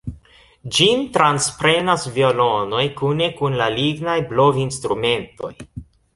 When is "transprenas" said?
1.17-2.05